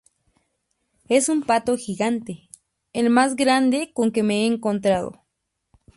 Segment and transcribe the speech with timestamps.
[1.09, 2.49] Es un pato gigante,
[2.91, 5.21] el más grande con que me he encontrado.